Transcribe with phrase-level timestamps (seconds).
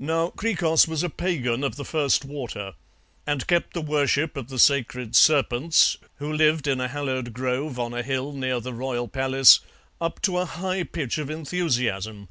[0.00, 2.74] Now Hkrikros was a Pagan of the first water,
[3.24, 7.94] and kept the worship of the sacred serpents, who lived in a hallowed grove on
[7.94, 9.60] a hill near the royal palace,
[10.00, 12.26] up to a high pitch of enthusiasm.